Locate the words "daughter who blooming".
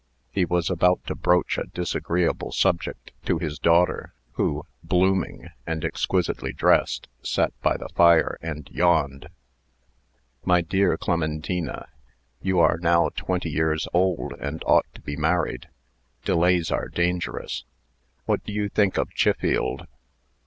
3.59-5.49